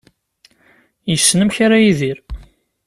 Yessen 1.11 1.43
amek 1.43 1.57
ara 1.65 1.77
yidir. 1.83 2.17